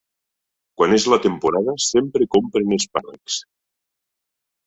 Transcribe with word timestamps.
Quan 0.81 0.95
és 0.95 1.03
la 1.13 1.19
temporada 1.25 1.75
sempre 1.89 2.27
compren 2.37 2.75
espàrrecs. 2.79 3.39